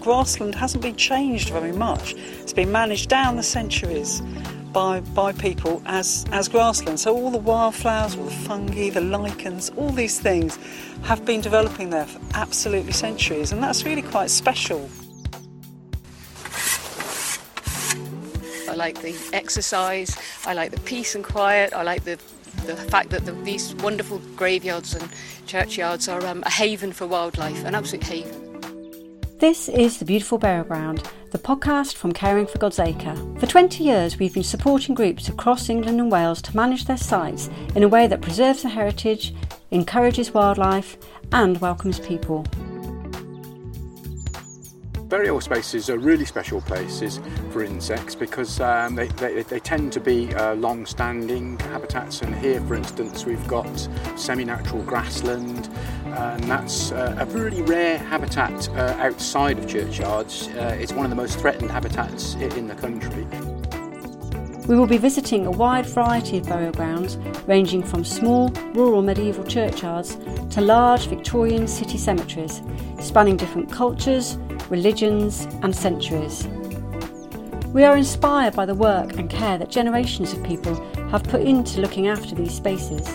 grassland 0.00 0.54
hasn't 0.54 0.82
been 0.82 0.96
changed 0.96 1.50
very 1.50 1.72
much. 1.72 2.14
It's 2.14 2.52
been 2.52 2.72
managed 2.72 3.08
down 3.08 3.36
the 3.36 3.42
centuries 3.42 4.22
by, 4.72 5.00
by 5.00 5.32
people 5.32 5.80
as, 5.86 6.26
as 6.32 6.48
grassland. 6.48 7.00
So 7.00 7.16
all 7.16 7.30
the 7.30 7.38
wildflowers, 7.38 8.16
all 8.16 8.24
the 8.24 8.30
fungi, 8.30 8.90
the 8.90 9.00
lichens, 9.00 9.70
all 9.76 9.90
these 9.90 10.20
things 10.20 10.58
have 11.04 11.24
been 11.24 11.40
developing 11.40 11.90
there 11.90 12.06
for 12.06 12.20
absolutely 12.34 12.92
centuries, 12.92 13.52
and 13.52 13.62
that's 13.62 13.84
really 13.84 14.02
quite 14.02 14.30
special. 14.30 14.90
I 18.68 18.74
like 18.76 19.00
the 19.00 19.14
exercise, 19.32 20.18
I 20.44 20.54
like 20.54 20.72
the 20.72 20.80
peace 20.80 21.14
and 21.14 21.22
quiet, 21.22 21.72
I 21.72 21.82
like 21.82 22.02
the, 22.02 22.18
the 22.66 22.74
fact 22.74 23.10
that 23.10 23.24
the, 23.24 23.32
these 23.32 23.74
wonderful 23.76 24.18
graveyards 24.34 24.94
and 24.94 25.08
churchyards 25.46 26.08
are 26.08 26.26
um, 26.26 26.42
a 26.44 26.50
haven 26.50 26.92
for 26.92 27.06
wildlife, 27.06 27.64
an 27.64 27.76
absolute 27.76 28.02
haven. 28.02 28.43
This 29.44 29.68
is 29.68 29.98
The 29.98 30.06
Beautiful 30.06 30.38
Burial 30.38 30.64
Ground, 30.64 31.06
the 31.30 31.36
podcast 31.36 31.96
from 31.96 32.12
Caring 32.12 32.46
for 32.46 32.56
God's 32.56 32.78
Acre. 32.78 33.14
For 33.38 33.44
20 33.44 33.84
years, 33.84 34.18
we've 34.18 34.32
been 34.32 34.42
supporting 34.42 34.94
groups 34.94 35.28
across 35.28 35.68
England 35.68 36.00
and 36.00 36.10
Wales 36.10 36.40
to 36.40 36.56
manage 36.56 36.86
their 36.86 36.96
sites 36.96 37.50
in 37.74 37.82
a 37.82 37.88
way 37.88 38.06
that 38.06 38.22
preserves 38.22 38.62
the 38.62 38.70
heritage, 38.70 39.34
encourages 39.70 40.32
wildlife, 40.32 40.96
and 41.30 41.60
welcomes 41.60 42.00
people. 42.00 42.46
Burial 45.10 45.42
spaces 45.42 45.90
are 45.90 45.98
really 45.98 46.24
special 46.24 46.62
places 46.62 47.20
for 47.50 47.62
insects 47.62 48.14
because 48.14 48.60
um, 48.60 48.94
they, 48.94 49.08
they, 49.08 49.42
they, 49.42 49.60
tend 49.60 49.92
to 49.92 50.00
be 50.00 50.34
uh, 50.34 50.54
long-standing 50.54 51.58
habitats 51.58 52.22
and 52.22 52.34
here 52.34 52.60
for 52.62 52.74
instance 52.74 53.26
we've 53.26 53.46
got 53.46 53.68
semi-natural 54.16 54.82
grassland 54.82 55.68
and 56.16 56.44
that's 56.44 56.92
uh, 56.92 57.16
a 57.18 57.26
really 57.26 57.62
rare 57.62 57.98
habitat 57.98 58.68
uh, 58.70 58.96
outside 58.98 59.58
of 59.58 59.68
churchyards. 59.68 60.48
Uh, 60.48 60.76
it's 60.80 60.92
one 60.92 61.04
of 61.04 61.10
the 61.10 61.16
most 61.16 61.38
threatened 61.38 61.70
habitats 61.70 62.34
in 62.34 62.68
the 62.68 62.74
country. 62.74 63.26
We 64.66 64.76
will 64.76 64.86
be 64.86 64.96
visiting 64.96 65.44
a 65.44 65.50
wide 65.50 65.84
variety 65.84 66.38
of 66.38 66.48
burial 66.48 66.72
grounds, 66.72 67.18
ranging 67.46 67.82
from 67.82 68.02
small, 68.02 68.48
rural 68.72 69.02
medieval 69.02 69.44
churchyards 69.44 70.16
to 70.54 70.60
large 70.62 71.06
Victorian 71.08 71.68
city 71.68 71.98
cemeteries, 71.98 72.62
spanning 72.98 73.36
different 73.36 73.70
cultures, 73.70 74.38
religions, 74.70 75.46
and 75.62 75.76
centuries. 75.76 76.46
We 77.74 77.84
are 77.84 77.96
inspired 77.96 78.54
by 78.54 78.64
the 78.66 78.74
work 78.74 79.18
and 79.18 79.28
care 79.28 79.58
that 79.58 79.68
generations 79.68 80.32
of 80.32 80.42
people 80.44 80.76
have 81.10 81.24
put 81.24 81.42
into 81.42 81.80
looking 81.80 82.06
after 82.06 82.34
these 82.34 82.54
spaces. 82.54 83.06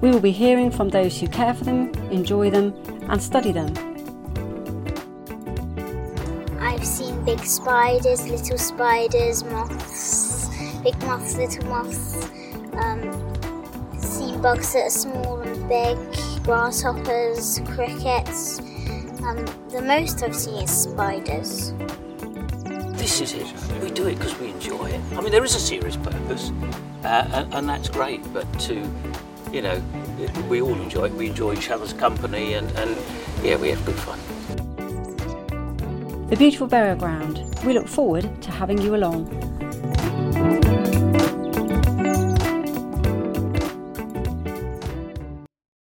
We 0.00 0.10
will 0.10 0.20
be 0.20 0.30
hearing 0.32 0.70
from 0.70 0.88
those 0.88 1.20
who 1.20 1.28
care 1.28 1.52
for 1.52 1.64
them, 1.64 1.92
enjoy 2.10 2.50
them, 2.50 2.72
and 3.10 3.22
study 3.22 3.52
them. 3.52 3.74
I've 6.58 6.84
seen 6.84 7.22
big 7.24 7.40
spiders, 7.40 8.26
little 8.26 8.56
spiders, 8.56 9.44
moths, 9.44 10.48
big 10.82 10.98
moths, 11.02 11.36
little 11.36 11.66
moths. 11.66 12.16
Um, 12.72 13.02
seen 13.98 14.40
bugs 14.40 14.72
that 14.72 14.86
are 14.86 14.90
small 14.90 15.40
and 15.40 15.68
big, 15.68 15.98
grasshoppers, 16.44 17.60
crickets. 17.66 18.60
Um, 19.22 19.44
the 19.68 19.82
most 19.82 20.22
I've 20.22 20.34
seen 20.34 20.62
is 20.62 20.70
spiders. 20.70 21.74
This 22.96 23.20
is 23.20 23.34
it. 23.34 23.82
We 23.82 23.90
do 23.90 24.06
it 24.08 24.14
because 24.14 24.38
we 24.38 24.48
enjoy 24.48 24.86
it. 24.86 25.00
I 25.12 25.20
mean, 25.20 25.30
there 25.30 25.44
is 25.44 25.54
a 25.54 25.60
serious 25.60 25.96
purpose, 25.96 26.52
uh, 27.04 27.28
and, 27.32 27.54
and 27.54 27.68
that's 27.68 27.90
great. 27.90 28.20
But 28.32 28.46
to, 28.60 28.82
you 29.52 29.62
know, 29.62 29.82
we 30.48 30.60
all 30.60 30.80
enjoy 30.80 31.06
it. 31.06 31.14
We 31.14 31.28
enjoy 31.28 31.54
each 31.54 31.70
other's 31.70 31.92
company, 31.92 32.54
and, 32.54 32.70
and 32.72 32.96
yeah, 33.42 33.56
we 33.56 33.70
have 33.70 33.84
good 33.84 33.96
fun. 33.96 34.18
The 36.28 36.36
beautiful 36.36 36.66
burial 36.66 36.96
ground. 36.96 37.42
We 37.66 37.72
look 37.72 37.88
forward 37.88 38.42
to 38.42 38.50
having 38.50 38.78
you 38.78 38.94
along. 38.94 39.59